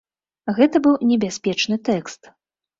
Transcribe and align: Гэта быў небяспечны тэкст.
Гэта 0.59 0.81
быў 0.87 0.95
небяспечны 1.13 1.81
тэкст. 1.93 2.35